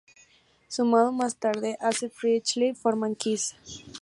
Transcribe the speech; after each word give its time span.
Sumado 0.67 1.11
más 1.11 1.35
tarde 1.37 1.77
Ace 1.79 2.09
Frehley 2.09 2.73
forman 2.73 3.13
Kiss. 3.13 3.53